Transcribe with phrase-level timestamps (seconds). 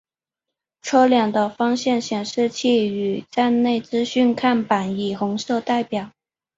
[0.81, 6.09] 车辆的方向显示器与站内资讯看板以红色代表。